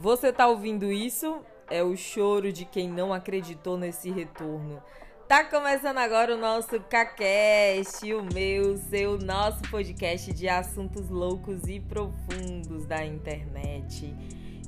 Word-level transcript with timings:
Você 0.00 0.30
tá 0.30 0.46
ouvindo 0.46 0.92
isso? 0.92 1.40
É 1.70 1.82
o 1.82 1.96
choro 1.96 2.52
de 2.52 2.64
quem 2.66 2.88
não 2.88 3.14
acreditou 3.14 3.78
nesse 3.78 4.10
retorno. 4.10 4.82
Tá 5.26 5.42
começando 5.42 5.98
agora 5.98 6.36
o 6.36 6.38
nosso 6.38 6.78
Cacast, 6.80 8.12
o 8.12 8.22
meu, 8.22 8.76
seu, 8.76 9.18
nosso 9.18 9.62
podcast 9.70 10.32
de 10.32 10.48
assuntos 10.48 11.08
loucos 11.08 11.66
e 11.66 11.80
profundos 11.80 12.84
da 12.84 13.04
internet. 13.04 14.14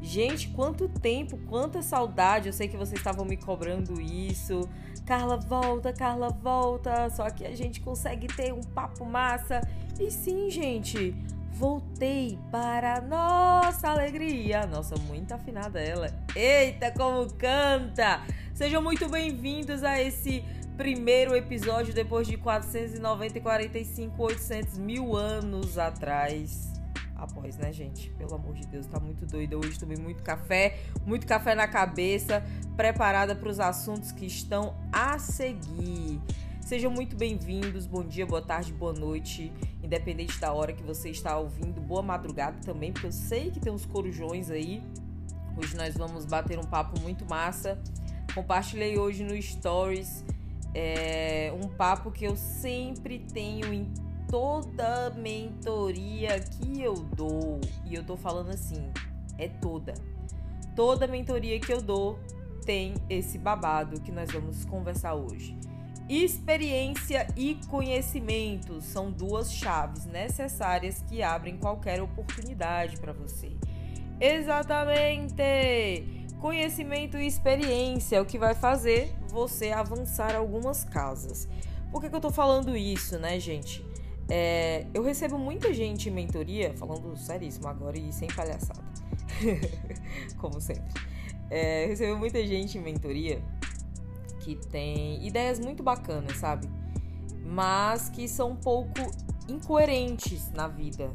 Gente, 0.01 0.49
quanto 0.49 0.89
tempo, 0.89 1.39
quanta 1.47 1.83
saudade. 1.83 2.49
Eu 2.49 2.53
sei 2.53 2.67
que 2.67 2.77
vocês 2.77 2.99
estavam 2.99 3.25
me 3.25 3.37
cobrando 3.37 4.01
isso. 4.01 4.69
Carla, 5.05 5.37
volta, 5.37 5.93
Carla, 5.93 6.31
volta. 6.31 7.11
Só 7.11 7.29
que 7.31 7.45
a 7.45 7.55
gente 7.55 7.81
consegue 7.81 8.27
ter 8.29 8.53
um 8.53 8.63
papo 8.63 9.05
massa. 9.05 9.61
E 10.01 10.11
sim, 10.11 10.51
gente, 10.51 11.15
voltei 11.59 12.39
para 12.53 13.01
nossa 13.01 13.89
alegria. 13.89 14.65
Nossa, 14.65 14.95
muito 14.97 15.35
afinada 15.35 15.81
ela. 15.81 16.09
Eita, 16.37 16.93
como 16.93 17.29
canta! 17.35 18.23
Sejam 18.55 18.81
muito 18.81 19.09
bem-vindos 19.09 19.83
a 19.83 20.01
esse 20.01 20.45
primeiro 20.77 21.35
episódio 21.35 21.93
depois 21.93 22.29
de 22.29 22.37
490 22.37 23.39
e 23.39 23.41
45, 23.41 24.23
800 24.23 24.79
mil 24.79 25.17
anos 25.17 25.77
atrás. 25.79 26.73
Após, 27.17 27.57
né, 27.57 27.73
gente? 27.73 28.09
Pelo 28.11 28.37
amor 28.37 28.55
de 28.55 28.65
Deus, 28.69 28.87
tá 28.87 29.01
muito 29.01 29.27
doida 29.27 29.59
hoje. 29.59 29.81
Tomei 29.81 29.97
muito 29.97 30.23
café, 30.23 30.79
muito 31.05 31.27
café 31.27 31.57
na 31.57 31.67
cabeça, 31.67 32.41
preparada 32.77 33.35
para 33.35 33.49
os 33.49 33.59
assuntos 33.59 34.13
que 34.13 34.27
estão 34.27 34.77
a 34.93 35.19
seguir. 35.19 36.21
Sejam 36.69 36.91
muito 36.91 37.17
bem-vindos. 37.17 37.87
Bom 37.87 38.05
dia, 38.05 38.27
boa 38.27 38.43
tarde, 38.43 38.75
boa 38.75 38.93
noite, 38.93 39.51
independente 39.89 40.39
da 40.39 40.53
hora 40.53 40.75
que 40.75 40.83
você 40.83 41.09
está 41.09 41.39
ouvindo. 41.39 41.81
Boa 41.81 42.03
madrugada 42.03 42.59
também, 42.63 42.93
porque 42.93 43.07
eu 43.07 43.13
sei 43.13 43.51
que 43.51 43.59
tem 43.59 43.73
uns 43.73 43.87
corujões 43.87 44.51
aí. 44.51 44.83
Hoje 45.57 45.75
nós 45.77 45.97
vamos 45.97 46.27
bater 46.27 46.59
um 46.59 46.65
papo 46.65 47.01
muito 47.01 47.25
massa. 47.25 47.81
Compartilhei 48.35 48.99
hoje 48.99 49.25
no 49.25 49.41
Stories 49.41 50.23
é, 50.75 51.51
um 51.59 51.69
papo 51.69 52.11
que 52.11 52.27
eu 52.27 52.37
sempre 52.37 53.19
tenho 53.19 53.73
em 53.73 53.91
toda 54.29 55.09
mentoria 55.17 56.39
que 56.39 56.83
eu 56.83 56.95
dou. 56.95 57.59
E 57.87 57.95
eu 57.95 58.05
tô 58.05 58.15
falando 58.15 58.51
assim, 58.51 58.93
é 59.39 59.49
toda. 59.49 59.95
Toda 60.77 61.07
mentoria 61.07 61.59
que 61.59 61.73
eu 61.73 61.81
dou 61.81 62.19
tem 62.67 62.93
esse 63.09 63.39
babado 63.39 63.99
que 64.03 64.13
nós 64.13 64.31
vamos 64.31 64.67
conversar 64.67 65.15
hoje. 65.15 65.57
Experiência 66.09 67.27
e 67.37 67.57
conhecimento 67.69 68.81
são 68.81 69.11
duas 69.11 69.53
chaves 69.53 70.07
necessárias 70.07 71.05
que 71.07 71.23
abrem 71.23 71.59
qualquer 71.59 72.01
oportunidade 72.01 72.99
para 72.99 73.13
você. 73.13 73.53
Exatamente! 74.19 75.43
Conhecimento 76.41 77.19
e 77.19 77.27
experiência 77.27 78.17
é 78.17 78.21
o 78.23 78.25
que 78.25 78.39
vai 78.39 78.55
fazer 78.55 79.15
você 79.29 79.71
avançar 79.71 80.35
algumas 80.35 80.83
casas. 80.83 81.47
Por 81.93 82.01
que, 82.01 82.09
que 82.09 82.17
eu 82.17 82.21
tô 82.21 82.31
falando 82.31 82.75
isso, 82.75 83.19
né, 83.19 83.39
gente? 83.39 83.85
É, 84.31 84.87
eu 84.95 85.03
recebo 85.03 85.37
muita 85.37 85.75
gente 85.75 86.09
em 86.09 86.13
mentoria, 86.13 86.73
falando 86.79 87.15
seríssimo 87.19 87.69
agora 87.69 87.99
e 87.99 88.11
sem 88.15 88.29
palhaçada, 88.29 88.83
como 90.39 90.59
sempre. 90.59 90.91
É, 91.51 91.85
recebo 91.85 92.17
muita 92.17 92.47
gente 92.47 92.79
em 92.79 92.81
mentoria 92.81 93.43
que 94.57 94.67
tem 94.67 95.27
ideias 95.27 95.59
muito 95.59 95.83
bacanas, 95.83 96.37
sabe? 96.37 96.69
Mas 97.45 98.09
que 98.09 98.29
são 98.29 98.51
um 98.51 98.57
pouco 98.57 99.01
incoerentes 99.49 100.51
na 100.53 100.69
vida 100.69 101.11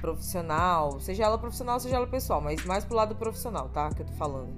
profissional, 0.00 1.00
seja 1.00 1.24
ela 1.24 1.38
profissional, 1.38 1.78
seja 1.78 1.96
ela 1.96 2.06
pessoal, 2.06 2.40
mas 2.40 2.64
mais 2.64 2.84
pro 2.84 2.96
lado 2.96 3.14
profissional, 3.14 3.68
tá? 3.68 3.90
Que 3.90 4.02
eu 4.02 4.06
tô 4.06 4.12
falando. 4.14 4.54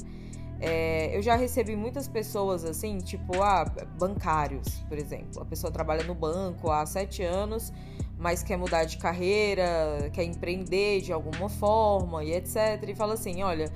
É, 0.61 1.17
eu 1.17 1.21
já 1.21 1.35
recebi 1.35 1.75
muitas 1.75 2.07
pessoas 2.07 2.65
assim, 2.65 2.99
tipo, 2.99 3.43
ah, 3.43 3.65
bancários, 3.99 4.69
por 4.89 4.97
exemplo. 4.97 5.43
A 5.43 5.45
pessoa 5.45 5.73
trabalha 5.73 6.05
no 6.05 6.15
banco 6.15 6.71
há 6.71 6.87
sete 6.87 7.25
anos, 7.25 7.73
mas 8.17 8.45
quer 8.45 8.57
mudar 8.57 8.85
de 8.85 8.97
carreira, 8.99 10.09
quer 10.13 10.23
empreender 10.23 11.01
de 11.01 11.13
alguma 11.13 11.49
forma 11.49 12.23
e 12.23 12.33
etc. 12.33 12.81
E 12.87 12.95
fala 12.95 13.15
assim: 13.15 13.43
olha, 13.43 13.73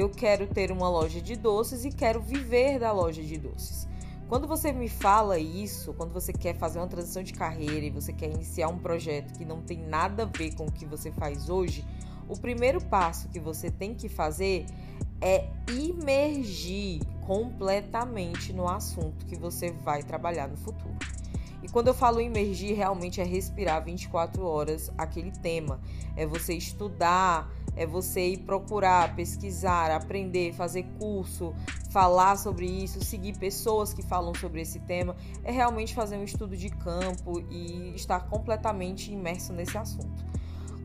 eu 0.00 0.08
quero 0.08 0.46
ter 0.46 0.72
uma 0.72 0.88
loja 0.88 1.20
de 1.20 1.36
doces 1.36 1.84
e 1.84 1.90
quero 1.90 2.22
viver 2.22 2.78
da 2.78 2.90
loja 2.90 3.22
de 3.22 3.36
doces. 3.36 3.86
Quando 4.28 4.48
você 4.48 4.72
me 4.72 4.88
fala 4.88 5.38
isso, 5.38 5.92
quando 5.92 6.12
você 6.12 6.32
quer 6.32 6.56
fazer 6.56 6.78
uma 6.78 6.86
transição 6.86 7.22
de 7.22 7.34
carreira 7.34 7.84
e 7.84 7.90
você 7.90 8.12
quer 8.12 8.30
iniciar 8.30 8.68
um 8.68 8.78
projeto 8.78 9.36
que 9.36 9.44
não 9.44 9.60
tem 9.60 9.78
nada 9.78 10.22
a 10.22 10.26
ver 10.26 10.54
com 10.54 10.64
o 10.64 10.72
que 10.72 10.86
você 10.86 11.10
faz 11.12 11.50
hoje, 11.50 11.84
o 12.28 12.38
primeiro 12.38 12.80
passo 12.80 13.28
que 13.28 13.38
você 13.38 13.70
tem 13.70 13.94
que 13.94 14.08
fazer 14.08 14.64
é 15.20 15.46
imergir 15.68 17.02
completamente 17.26 18.52
no 18.54 18.66
assunto 18.66 19.26
que 19.26 19.36
você 19.36 19.70
vai 19.70 20.02
trabalhar 20.02 20.48
no 20.48 20.56
futuro. 20.56 20.96
E 21.62 21.68
quando 21.68 21.88
eu 21.88 21.94
falo 21.94 22.20
imergir, 22.20 22.74
realmente 22.74 23.20
é 23.20 23.24
respirar 23.24 23.84
24 23.84 24.42
horas 24.42 24.90
aquele 24.96 25.30
tema. 25.30 25.78
É 26.16 26.24
você 26.24 26.54
estudar, 26.54 27.50
é 27.76 27.86
você 27.86 28.28
ir 28.30 28.38
procurar, 28.38 29.14
pesquisar, 29.14 29.90
aprender, 29.90 30.52
fazer 30.52 30.84
curso, 30.98 31.54
falar 31.90 32.36
sobre 32.36 32.66
isso, 32.66 33.02
seguir 33.04 33.36
pessoas 33.38 33.92
que 33.92 34.02
falam 34.02 34.34
sobre 34.34 34.60
esse 34.60 34.80
tema. 34.80 35.16
É 35.44 35.50
realmente 35.50 35.94
fazer 35.94 36.16
um 36.16 36.24
estudo 36.24 36.56
de 36.56 36.70
campo 36.70 37.40
e 37.50 37.92
estar 37.94 38.20
completamente 38.28 39.12
imerso 39.12 39.52
nesse 39.52 39.76
assunto. 39.76 40.24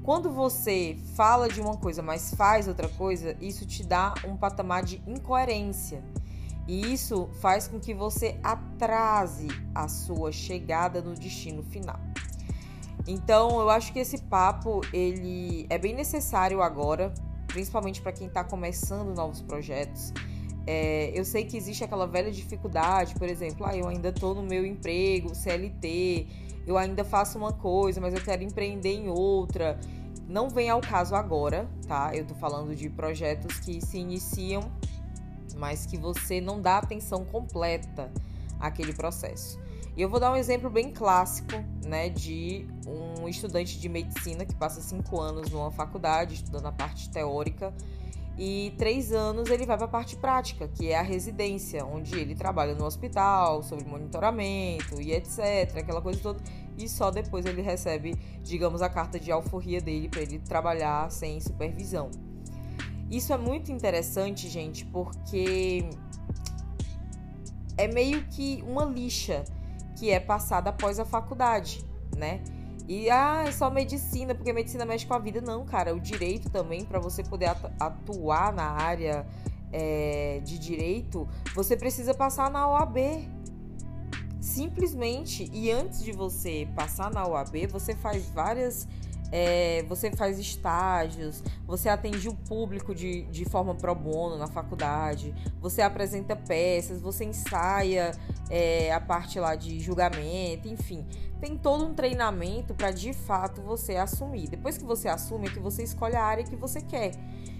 Quando 0.03 0.31
você 0.31 0.97
fala 1.15 1.49
de 1.49 1.59
uma 1.59 1.77
coisa, 1.77 2.03
mas 2.03 2.33
faz 2.35 2.67
outra 2.67 2.87
coisa, 2.87 3.35
isso 3.41 3.65
te 3.65 3.83
dá 3.83 4.13
um 4.23 4.37
patamar 4.37 4.83
de 4.83 5.01
incoerência. 5.07 6.03
E 6.67 6.93
isso 6.93 7.27
faz 7.41 7.67
com 7.67 7.79
que 7.79 7.93
você 7.93 8.39
atrase 8.43 9.47
a 9.73 9.87
sua 9.87 10.31
chegada 10.31 11.01
no 11.01 11.13
destino 11.15 11.63
final. 11.63 11.99
Então, 13.07 13.59
eu 13.59 13.69
acho 13.69 13.93
que 13.93 13.99
esse 13.99 14.17
papo 14.17 14.81
ele 14.91 15.67
é 15.69 15.77
bem 15.77 15.93
necessário 15.93 16.61
agora, 16.61 17.13
principalmente 17.47 18.01
para 18.01 18.11
quem 18.11 18.27
está 18.27 18.43
começando 18.43 19.15
novos 19.15 19.41
projetos. 19.41 20.11
É, 20.67 21.11
eu 21.13 21.23
sei 21.23 21.45
que 21.45 21.55
existe 21.55 21.83
aquela 21.83 22.07
velha 22.07 22.31
dificuldade, 22.31 23.13
por 23.15 23.29
exemplo, 23.29 23.65
ah, 23.67 23.77
eu 23.77 23.87
ainda 23.87 24.09
estou 24.09 24.33
no 24.33 24.41
meu 24.41 24.65
emprego, 24.65 25.35
CLT, 25.35 26.27
eu 26.65 26.77
ainda 26.77 27.03
faço 27.03 27.37
uma 27.37 27.53
coisa, 27.53 28.01
mas 28.01 28.13
eu 28.15 28.21
quero 28.21 28.41
empreender 28.41 28.93
em 28.93 29.07
outra. 29.07 29.79
Não 30.27 30.49
vem 30.49 30.69
ao 30.69 30.81
caso 30.81 31.13
agora, 31.13 31.69
tá? 31.87 32.09
Eu 32.15 32.23
estou 32.23 32.35
falando 32.37 32.75
de 32.75 32.89
projetos 32.89 33.59
que 33.59 33.79
se 33.79 33.99
iniciam, 33.99 34.71
mas 35.55 35.85
que 35.85 35.97
você 35.97 36.41
não 36.41 36.59
dá 36.59 36.79
atenção 36.79 37.23
completa 37.23 38.11
àquele 38.59 38.93
processo. 38.93 39.59
E 39.97 40.01
eu 40.01 40.09
vou 40.09 40.19
dar 40.19 40.31
um 40.31 40.35
exemplo 40.35 40.69
bem 40.69 40.91
clássico, 40.91 41.53
né, 41.85 42.09
de 42.09 42.67
um 42.87 43.27
estudante 43.29 43.79
de 43.79 43.87
medicina 43.87 44.45
que 44.45 44.53
passa 44.53 44.81
cinco 44.81 45.21
anos 45.21 45.49
numa 45.49 45.71
faculdade 45.71 46.33
estudando 46.33 46.65
a 46.65 46.71
parte 46.71 47.09
teórica 47.09 47.73
e 48.37 48.73
três 48.77 49.13
anos 49.13 49.49
ele 49.49 49.65
vai 49.65 49.77
para 49.77 49.85
a 49.85 49.89
parte 49.89 50.17
prática, 50.17 50.67
que 50.67 50.89
é 50.89 50.99
a 50.99 51.01
residência, 51.01 51.85
onde 51.85 52.19
ele 52.19 52.35
trabalha 52.35 52.75
no 52.75 52.83
hospital, 52.83 53.63
sobre 53.63 53.85
monitoramento 53.85 55.01
e 55.01 55.13
etc, 55.13 55.77
aquela 55.77 56.01
coisa 56.01 56.19
toda. 56.19 56.43
E 56.77 56.89
só 56.89 57.09
depois 57.09 57.45
ele 57.45 57.61
recebe, 57.61 58.13
digamos, 58.43 58.81
a 58.81 58.89
carta 58.89 59.17
de 59.17 59.31
alforria 59.31 59.79
dele 59.79 60.09
para 60.09 60.21
ele 60.21 60.39
trabalhar 60.39 61.09
sem 61.09 61.39
supervisão. 61.39 62.11
Isso 63.09 63.31
é 63.31 63.37
muito 63.37 63.71
interessante, 63.71 64.49
gente, 64.49 64.85
porque 64.85 65.87
é 67.77 67.87
meio 67.87 68.25
que 68.25 68.61
uma 68.67 68.83
lixa 68.83 69.45
que 69.95 70.11
é 70.11 70.19
passada 70.19 70.69
após 70.69 70.99
a 70.99 71.05
faculdade, 71.05 71.85
né? 72.15 72.41
E 72.87 73.09
ah, 73.09 73.45
é 73.47 73.51
só 73.51 73.69
medicina, 73.69 74.35
porque 74.35 74.53
medicina 74.53 74.85
mexe 74.85 75.05
com 75.05 75.13
a 75.13 75.19
vida. 75.19 75.41
Não, 75.41 75.65
cara, 75.65 75.95
o 75.95 75.99
direito 75.99 76.49
também, 76.49 76.85
para 76.85 76.99
você 76.99 77.23
poder 77.23 77.49
atuar 77.79 78.53
na 78.53 78.69
área 78.69 79.25
é, 79.71 80.39
de 80.43 80.59
direito, 80.59 81.27
você 81.55 81.75
precisa 81.75 82.13
passar 82.13 82.51
na 82.51 82.69
OAB. 82.69 82.97
Simplesmente, 84.39 85.49
e 85.51 85.71
antes 85.71 86.03
de 86.03 86.11
você 86.11 86.67
passar 86.75 87.11
na 87.11 87.27
OAB, 87.27 87.65
você 87.67 87.95
faz 87.95 88.29
várias 88.29 88.87
é, 89.31 89.83
você 89.89 90.11
faz 90.11 90.39
estágios, 90.39 91.43
você 91.65 91.89
atende 91.89 92.29
o 92.29 92.33
público 92.33 92.93
de, 92.93 93.23
de 93.23 93.43
forma 93.45 93.75
pro 93.75 93.93
bono 93.95 94.37
na 94.37 94.47
faculdade, 94.47 95.33
você 95.59 95.81
apresenta 95.81 96.35
peças, 96.35 97.01
você 97.01 97.25
ensaia 97.25 98.11
é, 98.49 98.93
a 98.93 98.99
parte 98.99 99.39
lá 99.39 99.55
de 99.55 99.79
julgamento, 99.79 100.67
enfim. 100.67 101.05
Tem 101.39 101.57
todo 101.57 101.85
um 101.85 101.93
treinamento 101.93 102.73
para 102.73 102.91
de 102.91 103.13
fato 103.13 103.61
você 103.61 103.95
assumir. 103.95 104.47
Depois 104.47 104.77
que 104.77 104.83
você 104.83 105.07
assume, 105.07 105.47
é 105.47 105.51
que 105.51 105.59
você 105.59 105.83
escolhe 105.83 106.15
a 106.15 106.23
área 106.23 106.43
que 106.43 106.55
você 106.55 106.81
quer. 106.81 107.11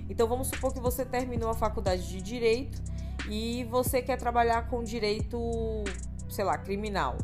Então 0.09 0.27
vamos 0.27 0.47
supor 0.47 0.73
que 0.73 0.79
você 0.79 1.03
terminou 1.03 1.49
a 1.49 1.53
faculdade 1.53 2.07
de 2.07 2.21
direito 2.21 2.81
e 3.29 3.63
você 3.65 4.01
quer 4.01 4.17
trabalhar 4.17 4.67
com 4.69 4.83
direito, 4.83 5.39
sei 6.29 6.45
lá, 6.45 6.57
criminal. 6.57 7.17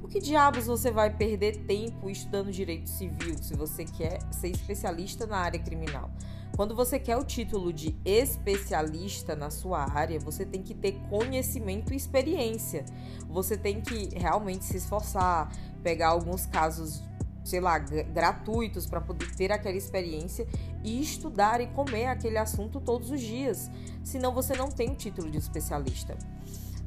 Por 0.00 0.08
que 0.08 0.20
diabos 0.20 0.66
você 0.66 0.90
vai 0.90 1.10
perder 1.10 1.64
tempo 1.64 2.08
estudando 2.08 2.52
direito 2.52 2.88
civil 2.88 3.36
se 3.38 3.56
você 3.56 3.84
quer 3.84 4.20
ser 4.30 4.48
especialista 4.48 5.26
na 5.26 5.38
área 5.38 5.58
criminal? 5.58 6.10
Quando 6.56 6.74
você 6.74 6.98
quer 6.98 7.18
o 7.18 7.22
título 7.22 7.70
de 7.70 7.94
especialista 8.02 9.36
na 9.36 9.50
sua 9.50 9.84
área, 9.92 10.18
você 10.18 10.46
tem 10.46 10.62
que 10.62 10.72
ter 10.72 10.92
conhecimento 11.10 11.92
e 11.92 11.96
experiência. 11.96 12.86
Você 13.28 13.58
tem 13.58 13.82
que 13.82 14.18
realmente 14.18 14.64
se 14.64 14.78
esforçar, 14.78 15.52
pegar 15.82 16.08
alguns 16.08 16.46
casos, 16.46 17.02
sei 17.44 17.60
lá, 17.60 17.78
gratuitos 17.78 18.86
para 18.86 19.02
poder 19.02 19.30
ter 19.36 19.52
aquela 19.52 19.76
experiência 19.76 20.48
e 20.82 20.98
estudar 20.98 21.60
e 21.60 21.66
comer 21.66 22.06
aquele 22.06 22.38
assunto 22.38 22.80
todos 22.80 23.10
os 23.10 23.20
dias. 23.20 23.70
Senão 24.02 24.32
você 24.32 24.56
não 24.56 24.70
tem 24.70 24.92
o 24.92 24.94
título 24.94 25.30
de 25.30 25.36
especialista. 25.36 26.16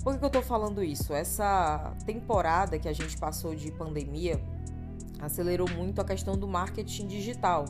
Por 0.03 0.17
que, 0.17 0.23
eu 0.23 0.27
estou 0.27 0.41
falando 0.41 0.83
isso? 0.83 1.13
Essa 1.13 1.93
temporada 2.07 2.79
que 2.79 2.87
a 2.87 2.93
gente 2.93 3.15
passou 3.17 3.53
de 3.53 3.71
pandemia 3.71 4.41
acelerou 5.19 5.69
muito 5.69 6.01
a 6.01 6.05
questão 6.05 6.37
do 6.37 6.47
marketing 6.47 7.07
digital. 7.07 7.65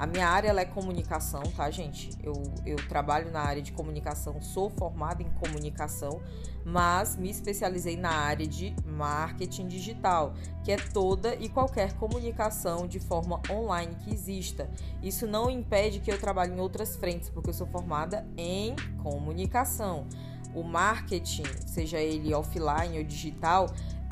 A 0.00 0.06
minha 0.06 0.26
área 0.26 0.48
é 0.48 0.64
comunicação, 0.64 1.42
tá, 1.54 1.70
gente? 1.70 2.08
Eu, 2.22 2.32
eu 2.64 2.76
trabalho 2.88 3.30
na 3.30 3.40
área 3.40 3.60
de 3.60 3.70
comunicação, 3.70 4.40
sou 4.40 4.70
formada 4.70 5.22
em 5.22 5.28
comunicação, 5.32 6.22
mas 6.64 7.16
me 7.16 7.28
especializei 7.28 7.98
na 7.98 8.08
área 8.08 8.46
de 8.46 8.74
marketing 8.86 9.68
digital, 9.68 10.32
que 10.64 10.72
é 10.72 10.76
toda 10.76 11.34
e 11.34 11.50
qualquer 11.50 11.92
comunicação 11.98 12.86
de 12.86 12.98
forma 12.98 13.42
online 13.50 13.94
que 13.96 14.10
exista. 14.10 14.70
Isso 15.02 15.26
não 15.26 15.50
impede 15.50 16.00
que 16.00 16.10
eu 16.10 16.18
trabalhe 16.18 16.54
em 16.54 16.60
outras 16.60 16.96
frentes, 16.96 17.28
porque 17.28 17.50
eu 17.50 17.54
sou 17.54 17.66
formada 17.66 18.26
em 18.38 18.74
comunicação. 19.02 20.06
O 20.54 20.62
marketing, 20.62 21.44
seja 21.66 21.98
ele 21.98 22.32
offline 22.32 22.96
ou 22.96 23.04
digital, 23.04 23.66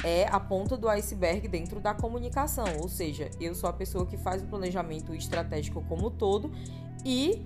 é 0.05 0.27
a 0.29 0.39
ponta 0.39 0.77
do 0.77 0.89
iceberg 0.89 1.49
dentro 1.49 1.81
da 1.81 1.95
comunicação, 1.95 2.67
ou 2.81 2.89
seja, 2.89 3.31
eu 3.41 3.55
sou 3.55 3.69
a 3.69 3.73
pessoa 3.73 4.07
que 4.07 4.17
faz 4.17 4.43
o 4.43 4.47
planejamento 4.47 5.15
estratégico 5.15 5.83
como 5.89 6.11
todo 6.11 6.51
e, 7.05 7.43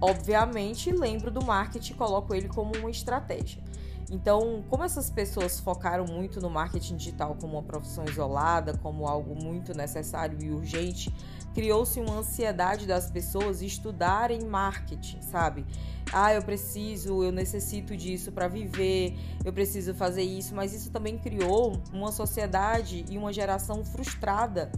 obviamente, 0.00 0.90
lembro 0.90 1.30
do 1.30 1.44
marketing 1.44 1.92
e 1.92 1.96
coloco 1.96 2.34
ele 2.34 2.48
como 2.48 2.76
uma 2.76 2.90
estratégia. 2.90 3.62
Então, 4.10 4.62
como 4.68 4.84
essas 4.84 5.10
pessoas 5.10 5.58
focaram 5.58 6.04
muito 6.04 6.40
no 6.40 6.48
marketing 6.48 6.96
digital 6.96 7.36
como 7.40 7.54
uma 7.54 7.62
profissão 7.62 8.04
isolada, 8.04 8.78
como 8.78 9.06
algo 9.06 9.34
muito 9.34 9.76
necessário 9.76 10.38
e 10.40 10.50
urgente, 10.50 11.12
criou-se 11.52 11.98
uma 11.98 12.18
ansiedade 12.18 12.86
das 12.86 13.10
pessoas 13.10 13.62
estudarem 13.62 14.44
marketing, 14.44 15.20
sabe? 15.22 15.66
Ah, 16.12 16.32
eu 16.32 16.42
preciso, 16.42 17.24
eu 17.24 17.32
necessito 17.32 17.96
disso 17.96 18.30
para 18.30 18.46
viver, 18.46 19.18
eu 19.44 19.52
preciso 19.52 19.92
fazer 19.92 20.22
isso, 20.22 20.54
mas 20.54 20.72
isso 20.72 20.90
também 20.90 21.18
criou 21.18 21.82
uma 21.92 22.12
sociedade 22.12 23.04
e 23.08 23.18
uma 23.18 23.32
geração 23.32 23.84
frustrada 23.84 24.70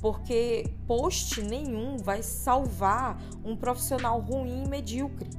porque 0.00 0.64
post 0.86 1.42
nenhum 1.42 1.96
vai 1.96 2.22
salvar 2.22 3.18
um 3.44 3.56
profissional 3.56 4.20
ruim 4.20 4.64
e 4.64 4.68
medíocre. 4.68 5.30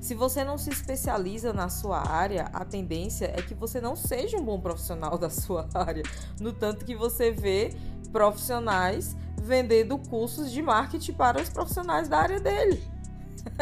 Se 0.00 0.14
você 0.14 0.42
não 0.42 0.56
se 0.56 0.70
especializa 0.70 1.52
na 1.52 1.68
sua 1.68 2.08
área, 2.08 2.48
a 2.52 2.64
tendência 2.64 3.26
é 3.36 3.42
que 3.42 3.54
você 3.54 3.80
não 3.80 3.94
seja 3.94 4.38
um 4.38 4.44
bom 4.44 4.58
profissional 4.58 5.16
da 5.18 5.28
sua 5.28 5.68
área. 5.74 6.02
No 6.40 6.52
tanto 6.52 6.84
que 6.84 6.96
você 6.96 7.30
vê 7.30 7.74
profissionais 8.10 9.14
vendendo 9.40 9.98
cursos 9.98 10.50
de 10.50 10.62
marketing 10.62 11.12
para 11.12 11.40
os 11.40 11.48
profissionais 11.48 12.08
da 12.08 12.18
área 12.18 12.40
dele. 12.40 12.82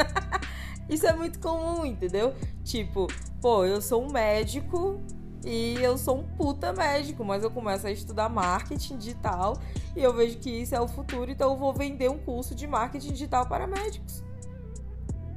Isso 0.89 1.07
é 1.07 1.13
muito 1.13 1.39
comum, 1.39 1.85
entendeu? 1.85 2.35
Tipo, 2.65 3.09
pô, 3.41 3.65
eu 3.65 3.83
sou 3.83 4.03
um 4.03 4.11
médico 4.11 5.01
e 5.45 5.75
eu 5.81 5.97
sou 5.97 6.19
um 6.19 6.25
puta 6.37 6.73
médico, 6.73 7.25
mas 7.25 7.43
eu 7.43 7.51
começo 7.51 7.87
a 7.87 7.91
estudar 7.91 8.29
marketing 8.29 8.99
digital 8.99 9.57
e 9.97 10.03
eu 10.03 10.13
vejo 10.13 10.39
que 10.39 10.51
isso 10.51 10.75
é 10.75 10.81
o 10.81 10.89
futuro, 10.89 11.31
então 11.31 11.53
eu 11.53 11.57
vou 11.57 11.73
vender 11.73 12.11
um 12.11 12.19
curso 12.19 12.55
de 12.55 12.67
marketing 12.67 13.13
digital 13.13 13.47
para 13.47 13.67
médicos. 13.67 14.23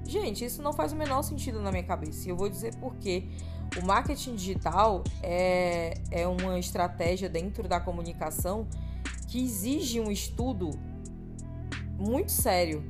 Gente, 0.05 0.43
isso 0.43 0.61
não 0.61 0.73
faz 0.73 0.91
o 0.91 0.95
menor 0.95 1.21
sentido 1.21 1.61
na 1.61 1.71
minha 1.71 1.83
cabeça. 1.83 2.27
E 2.27 2.29
eu 2.29 2.35
vou 2.35 2.49
dizer 2.49 2.75
por 2.75 2.95
quê. 2.95 3.29
O 3.81 3.85
marketing 3.85 4.35
digital 4.35 5.03
é, 5.23 5.93
é 6.11 6.27
uma 6.27 6.59
estratégia 6.59 7.29
dentro 7.29 7.65
da 7.69 7.79
comunicação 7.79 8.67
que 9.29 9.41
exige 9.41 10.01
um 10.01 10.11
estudo 10.11 10.71
muito 11.97 12.33
sério, 12.33 12.83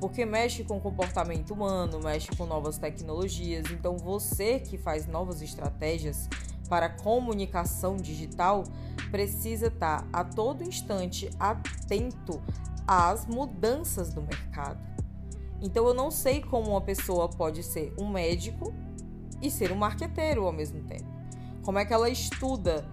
porque 0.00 0.24
mexe 0.24 0.64
com 0.64 0.78
o 0.78 0.80
comportamento 0.80 1.54
humano, 1.54 2.00
mexe 2.02 2.34
com 2.36 2.46
novas 2.46 2.78
tecnologias. 2.78 3.70
Então, 3.70 3.96
você 3.96 4.58
que 4.58 4.76
faz 4.76 5.06
novas 5.06 5.40
estratégias 5.40 6.28
para 6.68 6.88
comunicação 6.88 7.96
digital 7.96 8.64
precisa 9.10 9.68
estar 9.68 10.06
a 10.12 10.24
todo 10.24 10.64
instante 10.64 11.30
atento 11.38 12.42
às 12.86 13.26
mudanças 13.26 14.12
do 14.12 14.22
mercado. 14.22 14.80
Então 15.60 15.86
eu 15.86 15.94
não 15.94 16.10
sei 16.10 16.42
como 16.42 16.70
uma 16.70 16.80
pessoa 16.80 17.28
pode 17.28 17.62
ser 17.62 17.94
um 17.98 18.08
médico 18.08 18.74
e 19.40 19.50
ser 19.50 19.72
um 19.72 19.76
marqueteiro 19.76 20.44
ao 20.44 20.52
mesmo 20.52 20.82
tempo. 20.82 21.06
Como 21.62 21.78
é 21.78 21.84
que 21.84 21.92
ela 21.92 22.10
estuda 22.10 22.84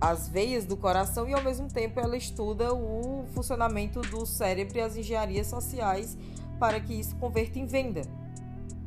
as 0.00 0.28
veias 0.28 0.64
do 0.64 0.76
coração 0.76 1.28
e 1.28 1.32
ao 1.32 1.42
mesmo 1.44 1.68
tempo 1.68 2.00
ela 2.00 2.16
estuda 2.16 2.74
o 2.74 3.24
funcionamento 3.32 4.00
do 4.00 4.26
cérebro 4.26 4.78
e 4.78 4.80
as 4.80 4.96
engenharias 4.96 5.46
sociais 5.46 6.18
para 6.58 6.80
que 6.80 6.92
isso 6.92 7.14
converta 7.16 7.60
em 7.60 7.66
venda. 7.66 8.02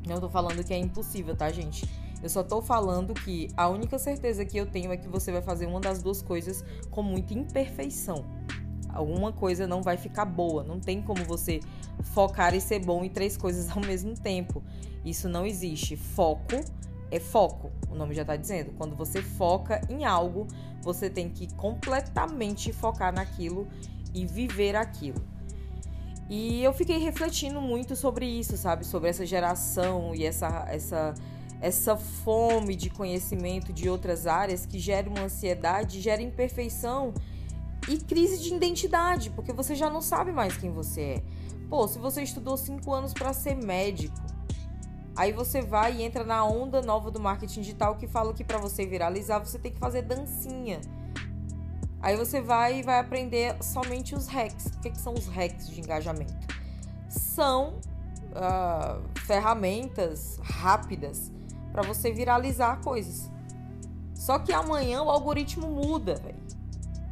Não 0.05 0.15
estou 0.15 0.29
falando 0.29 0.61
que 0.61 0.73
é 0.73 0.77
impossível, 0.77 1.35
tá, 1.35 1.49
gente? 1.51 1.89
Eu 2.23 2.29
só 2.29 2.41
estou 2.41 2.61
falando 2.61 3.13
que 3.13 3.49
a 3.55 3.67
única 3.67 3.99
certeza 3.99 4.43
que 4.45 4.57
eu 4.57 4.65
tenho 4.65 4.91
é 4.91 4.97
que 4.97 5.07
você 5.07 5.31
vai 5.31 5.41
fazer 5.41 5.65
uma 5.65 5.79
das 5.79 6.01
duas 6.01 6.21
coisas 6.21 6.63
com 6.89 7.03
muita 7.03 7.33
imperfeição 7.33 8.25
alguma 8.95 9.33
coisa 9.33 9.67
não 9.67 9.83
vai 9.83 9.97
ficar 9.97 10.25
boa. 10.25 10.63
Não 10.63 10.79
tem 10.79 11.01
como 11.01 11.23
você 11.25 11.59
focar 12.01 12.55
e 12.55 12.61
ser 12.61 12.79
bom 12.79 13.03
em 13.03 13.09
três 13.09 13.35
coisas 13.37 13.69
ao 13.69 13.81
mesmo 13.85 14.15
tempo. 14.15 14.63
Isso 15.03 15.27
não 15.27 15.45
existe. 15.45 15.95
Foco 15.97 16.55
é 17.11 17.19
foco, 17.19 17.71
o 17.89 17.95
nome 17.95 18.15
já 18.15 18.23
está 18.23 18.35
dizendo. 18.35 18.71
Quando 18.77 18.95
você 18.95 19.21
foca 19.21 19.79
em 19.89 20.05
algo, 20.05 20.47
você 20.81 21.09
tem 21.09 21.29
que 21.29 21.53
completamente 21.53 22.73
focar 22.73 23.13
naquilo 23.13 23.67
e 24.13 24.25
viver 24.25 24.75
aquilo. 24.75 25.21
E 26.27 26.63
eu 26.63 26.73
fiquei 26.73 26.97
refletindo 26.97 27.61
muito 27.61 27.95
sobre 27.95 28.25
isso, 28.25 28.57
sabe? 28.57 28.83
Sobre 28.83 29.09
essa 29.09 29.23
geração 29.25 30.15
e 30.15 30.25
essa, 30.25 30.65
essa, 30.67 31.13
essa 31.65 31.97
fome 31.97 32.75
de 32.75 32.91
conhecimento 32.91 33.73
de 33.73 33.89
outras 33.89 34.27
áreas 34.27 34.67
que 34.67 34.77
gera 34.77 35.09
uma 35.09 35.21
ansiedade, 35.21 35.99
gera 35.99 36.21
imperfeição 36.21 37.11
e 37.89 37.97
crise 37.97 38.37
de 38.37 38.53
identidade, 38.53 39.31
porque 39.31 39.51
você 39.51 39.73
já 39.73 39.89
não 39.89 39.99
sabe 39.99 40.31
mais 40.31 40.55
quem 40.55 40.71
você 40.71 41.01
é. 41.01 41.23
Pô, 41.67 41.87
se 41.87 41.97
você 41.97 42.21
estudou 42.21 42.55
cinco 42.55 42.93
anos 42.93 43.15
para 43.15 43.33
ser 43.33 43.55
médico, 43.55 44.15
aí 45.15 45.33
você 45.33 45.59
vai 45.59 45.95
e 45.95 46.03
entra 46.03 46.23
na 46.23 46.45
onda 46.45 46.83
nova 46.83 47.09
do 47.09 47.19
marketing 47.19 47.61
digital 47.61 47.95
que 47.95 48.05
fala 48.05 48.31
que 48.31 48.43
para 48.43 48.59
você 48.59 48.85
viralizar 48.85 49.39
você 49.39 49.57
tem 49.57 49.71
que 49.71 49.79
fazer 49.79 50.03
dancinha. 50.03 50.79
Aí 51.99 52.15
você 52.15 52.41
vai 52.41 52.81
e 52.81 52.83
vai 52.83 52.99
aprender 52.99 53.55
somente 53.63 54.13
os 54.13 54.27
hacks. 54.27 54.67
O 54.67 54.81
que, 54.81 54.91
que 54.91 55.01
são 55.01 55.15
os 55.15 55.25
hacks 55.25 55.67
de 55.67 55.81
engajamento? 55.81 56.35
São 57.09 57.79
uh, 58.35 59.01
ferramentas 59.21 60.39
rápidas 60.43 61.33
para 61.75 61.83
você 61.83 62.09
viralizar 62.09 62.79
coisas. 62.81 63.29
Só 64.13 64.39
que 64.39 64.53
amanhã 64.53 65.01
o 65.01 65.09
algoritmo 65.09 65.67
muda, 65.67 66.15
velho. 66.15 66.39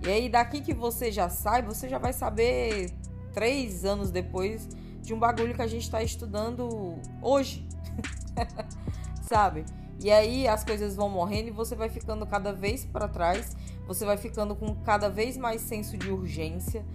E 0.02 0.10
aí, 0.10 0.30
daqui 0.30 0.62
que 0.62 0.74
você 0.74 1.12
já 1.12 1.28
sai, 1.28 1.62
você 1.62 1.90
já 1.90 1.98
vai 1.98 2.14
saber 2.14 2.94
três 3.34 3.84
anos 3.84 4.10
depois 4.10 4.70
de 5.02 5.14
um 5.14 5.20
bagulho 5.20 5.54
que 5.54 5.62
a 5.62 5.68
gente 5.68 5.84
está 5.84 6.02
estudando 6.02 6.98
hoje. 7.22 7.68
Sabe? 9.22 9.66
E 10.00 10.10
aí 10.10 10.48
as 10.48 10.64
coisas 10.64 10.96
vão 10.96 11.10
morrendo 11.10 11.50
e 11.50 11.52
você 11.52 11.76
vai 11.76 11.90
ficando 11.90 12.26
cada 12.26 12.54
vez 12.54 12.86
para 12.86 13.10
trás, 13.10 13.58
você 13.86 14.06
vai 14.06 14.16
ficando 14.16 14.56
com 14.56 14.74
cada 14.76 15.10
vez 15.10 15.36
mais 15.36 15.60
senso 15.60 15.98
de 15.98 16.10
urgência. 16.10 16.86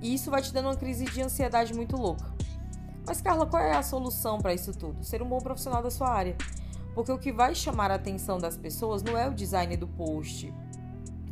E 0.00 0.14
isso 0.14 0.30
vai 0.30 0.40
te 0.40 0.52
dando 0.52 0.66
uma 0.66 0.76
crise 0.76 1.04
de 1.06 1.20
ansiedade 1.20 1.74
muito 1.74 1.96
louca. 1.96 2.32
Mas, 3.04 3.20
Carla, 3.20 3.44
qual 3.44 3.60
é 3.60 3.74
a 3.74 3.82
solução 3.82 4.38
para 4.38 4.54
isso 4.54 4.72
tudo? 4.72 5.02
Ser 5.02 5.20
um 5.20 5.28
bom 5.28 5.38
profissional 5.38 5.82
da 5.82 5.90
sua 5.90 6.08
área. 6.08 6.36
Porque 6.94 7.10
o 7.10 7.18
que 7.18 7.32
vai 7.32 7.54
chamar 7.54 7.90
a 7.90 7.94
atenção 7.94 8.38
das 8.38 8.56
pessoas 8.56 9.02
não 9.02 9.16
é 9.16 9.28
o 9.28 9.32
design 9.32 9.76
do 9.76 9.88
post, 9.88 10.52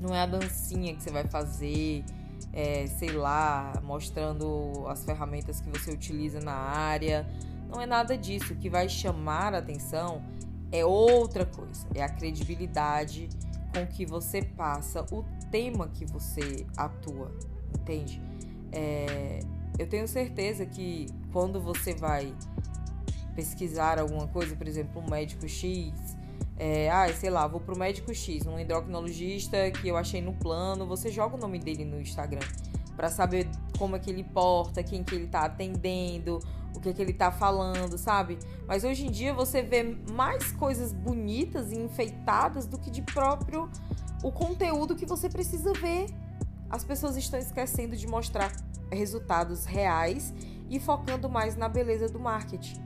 não 0.01 0.15
é 0.15 0.23
a 0.23 0.27
dancinha 0.27 0.95
que 0.95 1.03
você 1.03 1.11
vai 1.11 1.25
fazer, 1.25 2.05
é, 2.53 2.87
sei 2.87 3.13
lá, 3.13 3.73
mostrando 3.83 4.87
as 4.89 5.05
ferramentas 5.05 5.61
que 5.61 5.69
você 5.71 5.91
utiliza 5.91 6.41
na 6.41 6.55
área. 6.55 7.29
Não 7.69 7.81
é 7.81 7.87
nada 7.87 8.17
disso. 8.17 8.55
O 8.55 8.57
que 8.57 8.71
vai 8.71 8.89
chamar 8.89 9.55
a 9.55 9.59
atenção 9.59 10.23
é 10.73 10.85
outra 10.85 11.45
coisa. 11.45 11.87
É 11.95 12.03
a 12.03 12.09
credibilidade 12.09 13.29
com 13.75 13.87
que 13.87 14.05
você 14.07 14.43
passa 14.43 15.05
o 15.13 15.25
tema 15.51 15.89
que 15.89 16.05
você 16.05 16.67
atua, 16.77 17.31
entende? 17.79 18.21
É, 18.73 19.41
eu 19.79 19.89
tenho 19.89 20.09
certeza 20.09 20.67
que 20.67 21.07
quando 21.33 21.61
você 21.61 21.95
vai 21.95 22.35
pesquisar 23.31 23.99
alguma 23.99 24.27
coisa, 24.29 24.55
por 24.57 24.67
exemplo, 24.67 25.03
um 25.03 25.09
médico 25.09 25.49
X, 25.49 25.93
é, 26.57 26.91
ah, 26.91 27.13
sei 27.13 27.31
lá, 27.31 27.47
vou 27.47 27.61
pro 27.61 27.77
médico 27.77 28.15
X, 28.15 28.47
um 28.47 28.59
endocrinologista 28.59 29.71
que 29.71 29.89
eu 29.89 29.97
achei 29.97 30.21
no 30.21 30.33
plano, 30.35 30.87
você 30.87 31.11
joga 31.11 31.37
o 31.37 31.39
nome 31.39 31.59
dele 31.59 31.85
no 31.85 32.01
Instagram 32.01 32.47
para 32.97 33.09
saber 33.09 33.49
como 33.79 33.97
é 33.97 33.99
que 33.99 34.11
ele 34.11 34.23
porta, 34.23 34.83
quem 34.83 35.03
que 35.03 35.15
ele 35.15 35.27
tá 35.27 35.47
atendendo, 35.47 36.39
o 36.77 36.81
que, 36.81 36.93
que 36.93 37.01
ele 37.01 37.15
tá 37.15 37.33
falando, 37.33 37.97
sabe? 37.97 38.39
Mas 38.67 38.85
hoje 38.85 39.07
em 39.07 39.11
dia 39.11 39.33
você 39.33 39.63
vê 39.63 39.83
mais 40.13 40.53
coisas 40.53 40.93
bonitas 40.93 41.73
e 41.73 41.79
enfeitadas 41.79 42.67
do 42.67 42.79
que 42.79 42.91
de 42.91 43.01
próprio 43.01 43.71
o 44.23 44.31
conteúdo 44.31 44.95
que 44.95 45.07
você 45.07 45.29
precisa 45.29 45.73
ver. 45.73 46.07
As 46.69 46.85
pessoas 46.85 47.17
estão 47.17 47.39
esquecendo 47.39 47.97
de 47.97 48.07
mostrar 48.07 48.53
resultados 48.91 49.65
reais 49.65 50.35
e 50.69 50.79
focando 50.79 51.29
mais 51.29 51.57
na 51.57 51.69
beleza 51.69 52.09
do 52.09 52.21
marketing, 52.21 52.81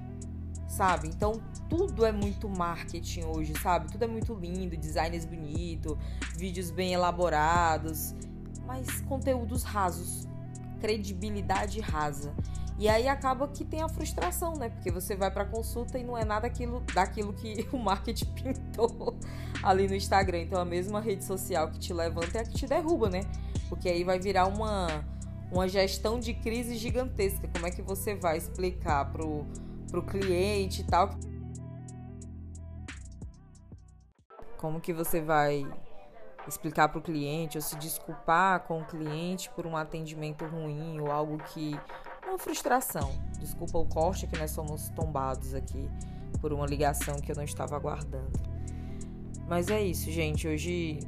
sabe? 0.75 1.09
Então 1.09 1.41
tudo 1.69 2.05
é 2.05 2.13
muito 2.13 2.49
marketing 2.49 3.23
hoje, 3.25 3.55
sabe? 3.61 3.91
Tudo 3.91 4.05
é 4.05 4.09
muito 4.09 4.35
lindo, 4.35 4.77
designs 4.77 5.25
bonito, 5.25 5.97
vídeos 6.37 6.71
bem 6.71 6.93
elaborados, 6.93 8.15
mas 8.67 9.01
conteúdos 9.03 9.63
rasos, 9.63 10.27
credibilidade 10.81 11.81
rasa. 11.81 12.35
E 12.77 12.89
aí 12.89 13.07
acaba 13.07 13.47
que 13.47 13.65
tem 13.65 13.83
a 13.83 13.89
frustração, 13.89 14.55
né? 14.55 14.69
Porque 14.69 14.91
você 14.91 15.15
vai 15.15 15.31
para 15.31 15.45
consulta 15.45 15.97
e 15.97 16.03
não 16.03 16.19
é 16.19 16.25
nada 16.25 16.49
aquilo, 16.49 16.83
daquilo 16.93 17.33
que 17.33 17.69
o 17.73 17.79
marketing 17.79 18.27
pintou 18.35 19.17
ali 19.63 19.87
no 19.87 19.95
Instagram. 19.95 20.41
Então 20.41 20.61
a 20.61 20.65
mesma 20.65 21.01
rede 21.01 21.25
social 21.25 21.71
que 21.71 21.79
te 21.79 21.93
levanta 21.93 22.39
é 22.39 22.41
a 22.41 22.45
que 22.45 22.55
te 22.55 22.67
derruba, 22.67 23.09
né? 23.09 23.21
Porque 23.69 23.89
aí 23.89 24.03
vai 24.03 24.19
virar 24.19 24.47
uma 24.47 25.05
uma 25.53 25.69
gestão 25.69 26.19
de 26.19 26.35
crise 26.35 26.77
gigantesca. 26.77 27.49
Como 27.53 27.65
é 27.65 27.71
que 27.71 27.81
você 27.81 28.17
vai 28.17 28.37
explicar 28.37 29.13
pro 29.13 29.47
pro 29.95 30.03
cliente 30.03 30.81
e 30.81 30.85
tal? 30.85 31.11
Como 34.59 34.81
que 34.81 34.93
você 34.93 35.21
vai 35.21 35.65
explicar 36.49 36.89
para 36.89 36.99
o 36.99 37.03
cliente 37.03 37.57
ou 37.57 37.63
se 37.63 37.77
desculpar 37.77 38.61
com 38.65 38.81
o 38.81 38.85
cliente 38.85 39.49
por 39.51 39.67
um 39.67 39.77
atendimento 39.77 40.45
ruim 40.47 40.99
ou 41.01 41.13
algo 41.13 41.39
que 41.39 41.79
uma 42.27 42.39
frustração. 42.39 43.13
Desculpa 43.39 43.79
o 43.79 43.87
corte 43.87 44.27
que 44.27 44.37
nós 44.37 44.51
somos 44.51 44.89
tombados 44.91 45.55
aqui 45.55 45.89
por 46.41 46.53
uma 46.53 46.67
ligação 46.67 47.21
que 47.21 47.31
eu 47.31 47.37
não 47.37 47.45
estava 47.45 47.77
aguardando. 47.77 48.33
Mas 49.47 49.69
é 49.69 49.81
isso, 49.81 50.11
gente. 50.11 50.49
Hoje 50.49 50.99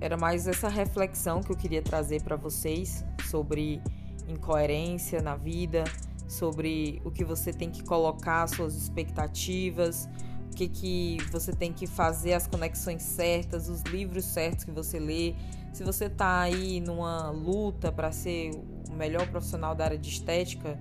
era 0.00 0.16
mais 0.16 0.46
essa 0.46 0.68
reflexão 0.68 1.40
que 1.40 1.50
eu 1.50 1.56
queria 1.56 1.80
trazer 1.80 2.22
para 2.22 2.36
vocês 2.36 3.04
sobre 3.30 3.80
incoerência 4.28 5.22
na 5.22 5.34
vida, 5.34 5.84
sobre 6.32 7.00
o 7.04 7.10
que 7.10 7.24
você 7.24 7.52
tem 7.52 7.70
que 7.70 7.82
colocar, 7.82 8.46
suas 8.48 8.74
expectativas, 8.74 10.08
o 10.50 10.54
que, 10.54 10.68
que 10.68 11.18
você 11.30 11.52
tem 11.52 11.72
que 11.72 11.86
fazer, 11.86 12.34
as 12.34 12.46
conexões 12.46 13.02
certas, 13.02 13.68
os 13.68 13.82
livros 13.82 14.24
certos 14.24 14.64
que 14.64 14.70
você 14.70 14.98
lê. 14.98 15.34
Se 15.72 15.82
você 15.82 16.06
está 16.06 16.40
aí 16.40 16.80
numa 16.80 17.30
luta 17.30 17.90
para 17.90 18.12
ser 18.12 18.50
o 18.90 18.94
melhor 18.94 19.26
profissional 19.28 19.74
da 19.74 19.84
área 19.84 19.98
de 19.98 20.10
estética, 20.10 20.78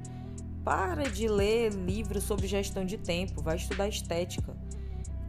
para 0.63 1.03
de 1.03 1.27
ler 1.27 1.71
livros 1.73 2.23
sobre 2.23 2.47
gestão 2.47 2.85
de 2.85 2.97
tempo, 2.97 3.41
vai 3.41 3.55
estudar 3.55 3.87
estética. 3.87 4.55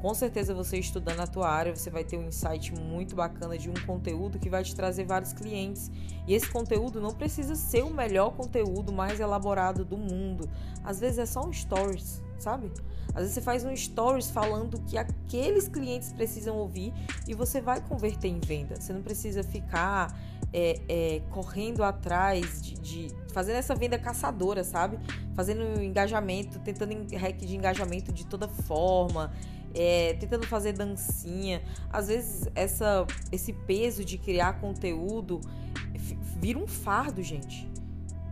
Com 0.03 0.15
certeza 0.15 0.53
você 0.53 0.79
estudando 0.79 1.21
a 1.21 1.29
tua 1.29 1.49
área, 1.49 1.77
você 1.77 1.89
vai 1.89 2.03
ter 2.03 2.19
um 2.19 2.27
insight 2.27 2.75
muito 2.75 3.15
bacana 3.15 3.57
de 3.57 3.71
um 3.71 3.75
conteúdo 3.87 4.37
que 4.37 4.51
vai 4.51 4.65
te 4.65 4.75
trazer 4.75 5.05
vários 5.05 5.33
clientes. 5.33 5.93
E 6.27 6.35
esse 6.35 6.51
conteúdo 6.51 7.01
não 7.01 7.13
precisa 7.13 7.55
ser 7.55 7.85
o 7.85 7.91
melhor 7.91 8.33
conteúdo 8.33 8.93
mais 8.93 9.21
elaborado 9.21 9.85
do 9.85 9.97
mundo. 9.97 10.51
Às 10.83 10.99
vezes 10.99 11.19
é 11.21 11.27
só 11.27 11.47
um 11.47 11.53
stories, 11.53 12.21
sabe? 12.37 12.73
Às 13.11 13.21
vezes 13.21 13.35
você 13.35 13.41
faz 13.41 13.65
um 13.65 13.77
stories 13.77 14.29
falando 14.29 14.83
que 14.89 14.99
aqueles 14.99 15.69
clientes 15.69 16.13
precisam 16.13 16.57
ouvir 16.57 16.93
e 17.29 17.33
você 17.33 17.61
vai 17.61 17.81
converter 17.81 18.27
em 18.27 18.41
venda. 18.41 18.81
Você 18.81 18.93
não 18.93 19.03
precisa 19.03 19.45
ficar 19.45 20.19
é, 20.53 20.81
é, 20.89 21.23
correndo 21.31 21.85
atrás 21.85 22.61
de, 22.61 22.75
de 22.75 23.15
fazendo 23.33 23.55
essa 23.55 23.75
venda 23.77 23.97
caçadora, 24.01 24.65
sabe? 24.65 24.99
Fazendo 25.37 25.81
engajamento, 25.81 26.59
tentando 26.59 26.93
hack 27.17 27.37
de 27.37 27.55
engajamento 27.55 28.13
de 28.13 28.27
toda 28.27 28.49
forma 28.49 29.33
é, 29.75 30.15
tentando 30.15 30.47
fazer 30.47 30.73
dancinha. 30.73 31.63
Às 31.91 32.09
vezes 32.09 32.49
essa, 32.55 33.07
esse 33.31 33.53
peso 33.53 34.05
de 34.05 34.19
criar 34.19 34.61
conteúdo 34.61 35.41
vira 36.41 36.59
um 36.59 36.67
fardo, 36.67 37.23
gente. 37.23 37.71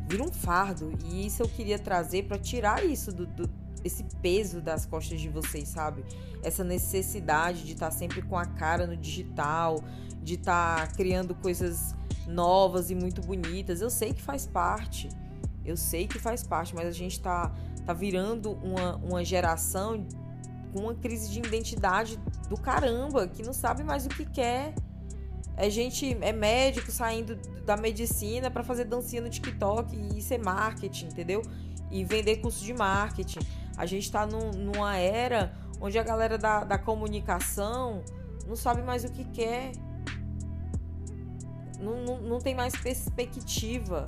Vira 0.09 0.25
um 0.25 0.32
fardo. 0.32 0.92
E 1.04 1.26
isso 1.26 1.42
eu 1.42 1.49
queria 1.49 1.78
trazer 1.78 2.25
para 2.25 2.38
tirar 2.38 2.85
isso 2.85 3.12
do, 3.12 3.26
do, 3.26 3.49
esse 3.85 4.04
peso 4.20 4.61
das 4.61 4.85
costas 4.85 5.20
de 5.20 5.28
vocês, 5.28 5.68
sabe? 5.68 6.04
Essa 6.42 6.64
necessidade 6.64 7.64
de 7.64 7.73
estar 7.73 7.90
tá 7.90 7.92
sempre 7.92 8.20
com 8.20 8.37
a 8.37 8.44
cara 8.44 8.87
no 8.87 8.97
digital, 8.97 9.82
de 10.23 10.35
estar 10.35 10.88
tá 10.88 10.94
criando 10.94 11.35
coisas 11.35 11.94
novas 12.26 12.90
e 12.90 12.94
muito 12.94 13.20
bonitas. 13.20 13.80
Eu 13.80 13.90
sei 13.90 14.12
que 14.12 14.20
faz 14.20 14.47
parte. 14.47 15.09
Eu 15.64 15.76
sei 15.76 16.06
que 16.06 16.18
faz 16.18 16.42
parte, 16.42 16.75
mas 16.75 16.88
a 16.88 16.92
gente 16.92 17.20
tá, 17.20 17.54
tá 17.87 17.92
virando 17.92 18.52
uma, 18.52 18.97
uma 18.97 19.25
geração 19.25 20.04
com 20.72 20.80
uma 20.80 20.94
crise 20.94 21.30
de 21.30 21.38
identidade 21.38 22.18
do 22.48 22.56
caramba, 22.56 23.28
que 23.28 23.42
não 23.42 23.52
sabe 23.52 23.82
mais 23.82 24.06
o 24.06 24.08
que 24.08 24.24
quer. 24.24 24.74
É 25.56 25.68
gente, 25.68 26.16
é 26.20 26.32
médico 26.32 26.90
saindo 26.90 27.36
da 27.64 27.76
medicina 27.76 28.50
para 28.50 28.62
fazer 28.62 28.84
dancinha 28.84 29.22
no 29.22 29.28
TikTok 29.28 29.94
e 30.16 30.22
ser 30.22 30.38
marketing, 30.38 31.06
entendeu? 31.06 31.42
E 31.90 32.04
vender 32.04 32.36
curso 32.36 32.64
de 32.64 32.72
marketing. 32.72 33.40
A 33.76 33.84
gente 33.86 34.04
está 34.04 34.26
num, 34.26 34.50
numa 34.50 34.96
era 34.96 35.54
onde 35.80 35.98
a 35.98 36.02
galera 36.02 36.36
da, 36.36 36.64
da 36.64 36.78
comunicação 36.78 38.02
não 38.46 38.56
sabe 38.56 38.82
mais 38.82 39.04
o 39.04 39.10
que 39.10 39.24
quer. 39.24 39.72
Não, 41.78 42.04
não, 42.04 42.20
não 42.20 42.38
tem 42.38 42.54
mais 42.54 42.74
perspectiva. 42.76 44.04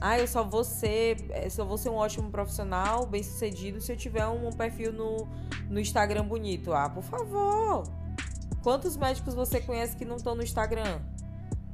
Ah, 0.00 0.18
eu 0.18 0.28
só 0.28 0.44
vou 0.44 0.62
ser, 0.62 1.26
eh, 1.30 1.50
só 1.50 1.64
vou 1.64 1.76
ser 1.76 1.90
um 1.90 1.96
ótimo 1.96 2.30
profissional, 2.30 3.04
bem 3.04 3.22
sucedido, 3.22 3.80
se 3.80 3.92
eu 3.92 3.96
tiver 3.96 4.24
um 4.26 4.52
perfil 4.52 4.92
no, 4.92 5.28
no 5.68 5.80
Instagram 5.80 6.24
bonito. 6.24 6.72
Ah, 6.72 6.88
por 6.88 7.02
favor. 7.02 7.82
Quantos 8.62 8.96
médicos 8.96 9.34
você 9.34 9.60
conhece 9.60 9.96
que 9.96 10.04
não 10.04 10.14
estão 10.16 10.36
no 10.36 10.42
Instagram? 10.42 11.00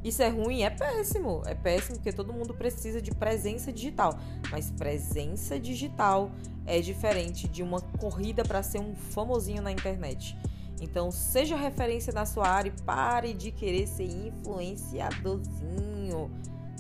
Isso 0.03 0.23
é 0.23 0.29
ruim? 0.29 0.63
É 0.63 0.71
péssimo. 0.71 1.43
É 1.47 1.55
péssimo 1.55 1.97
porque 1.97 2.13
todo 2.13 2.33
mundo 2.33 2.55
precisa 2.55 3.01
de 3.01 3.11
presença 3.11 3.73
digital. 3.73 4.19
Mas 4.51 4.71
presença 4.71 5.59
digital 5.59 6.31
é 6.67 6.79
diferente 6.81 7.49
de 7.49 7.63
uma 7.63 7.81
corrida 7.81 8.45
para 8.45 8.63
ser 8.63 8.81
um 8.81 8.95
famosinho 8.95 9.63
na 9.63 9.73
internet. 9.73 10.37
Então, 10.81 11.11
seja 11.11 11.57
referência 11.57 12.13
na 12.13 12.27
sua 12.27 12.47
área 12.47 12.69
e 12.69 12.83
pare 12.83 13.33
de 13.33 13.51
querer 13.51 13.87
ser 13.87 14.05
influenciadorzinho. 14.05 16.31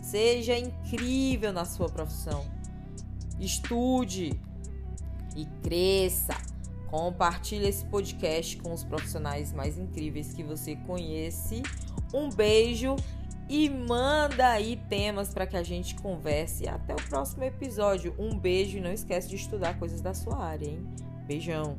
Seja 0.04 0.56
incrível 0.58 1.50
na 1.50 1.64
sua 1.64 1.88
profissão. 1.88 2.44
Estude 3.40 4.38
e 5.34 5.46
cresça. 5.62 6.34
Compartilhe 6.88 7.66
esse 7.66 7.87
podcast 7.87 8.58
com 8.58 8.73
os 8.75 8.84
profissionais 8.84 9.50
mais 9.52 9.78
incríveis 9.78 10.34
que 10.34 10.42
você 10.42 10.76
conhece. 10.76 11.62
Um 12.12 12.28
beijo 12.28 12.96
e 13.49 13.68
manda 13.70 14.46
aí 14.50 14.76
temas 14.88 15.32
para 15.32 15.46
que 15.46 15.56
a 15.56 15.62
gente 15.62 15.94
converse. 15.96 16.68
Até 16.68 16.92
o 16.92 17.08
próximo 17.08 17.42
episódio. 17.42 18.14
Um 18.18 18.38
beijo 18.38 18.76
e 18.76 18.80
não 18.82 18.92
esquece 18.92 19.30
de 19.30 19.37
estudar 19.37 19.78
coisas 19.78 20.02
da 20.02 20.12
sua 20.12 20.37
área, 20.37 20.66
hein? 20.66 20.87
Beijão. 21.26 21.78